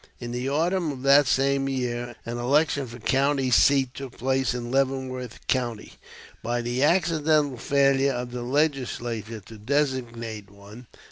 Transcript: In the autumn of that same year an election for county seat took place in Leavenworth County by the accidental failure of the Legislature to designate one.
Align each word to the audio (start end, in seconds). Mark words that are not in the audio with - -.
In 0.19 0.31
the 0.31 0.49
autumn 0.49 0.91
of 0.91 1.03
that 1.03 1.27
same 1.27 1.69
year 1.69 2.15
an 2.25 2.39
election 2.39 2.87
for 2.87 2.97
county 2.97 3.51
seat 3.51 3.93
took 3.93 4.17
place 4.17 4.55
in 4.55 4.71
Leavenworth 4.71 5.45
County 5.45 5.93
by 6.41 6.59
the 6.63 6.81
accidental 6.81 7.57
failure 7.57 8.13
of 8.13 8.31
the 8.31 8.41
Legislature 8.41 9.41
to 9.41 9.59
designate 9.59 10.49
one. 10.49 10.87